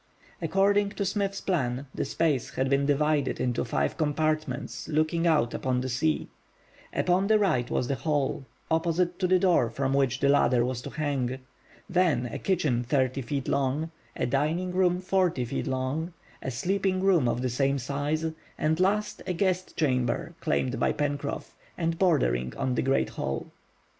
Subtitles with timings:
[0.41, 5.81] According to Smith's plan, the space had been divided into five compartments looking out upon
[5.81, 6.27] the sea;
[6.91, 10.81] upon the right was the hall, opposite to the door from which the ladder was
[10.81, 11.37] to hang,
[11.87, 17.27] then a kitchen thirty feet long, a dining room forty feet long, a sleeping room
[17.29, 18.25] of the same size,
[18.57, 23.51] and last a "guest chamber," claimed by Pencroff; and bordering on the great hall.